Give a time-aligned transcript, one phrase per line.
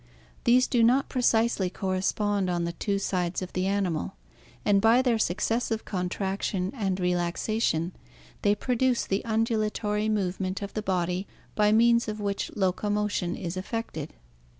[0.45, 4.15] These do not precisely correspond on the two sides of the animal,
[4.65, 7.91] and by their successive contraction and relaxation
[8.41, 14.15] they produce the undulatory movement of the body by means of which locomotion is effected.